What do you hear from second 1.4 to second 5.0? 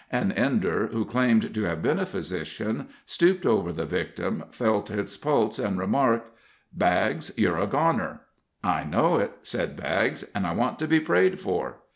to have been a physician, stooped over the victim, felt